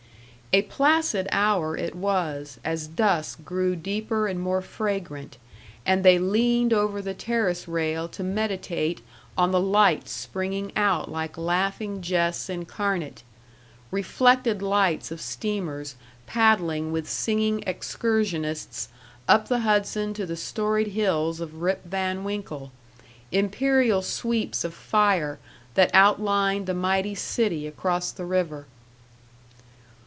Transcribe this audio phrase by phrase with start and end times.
[0.53, 5.37] A placid hour it was, as dusk grew deeper and more fragrant,
[5.85, 8.99] and they leaned over the terrace rail to meditate
[9.37, 13.23] on the lights springing out like laughing jests incarnate
[13.91, 15.95] reflected lights of steamers
[16.27, 18.89] paddling with singing excursionists
[19.29, 22.73] up the Hudson to the storied hills of Rip Van Winkle;
[23.31, 25.39] imperial sweeps of fire
[25.75, 28.65] that outlined the mighty city across the river.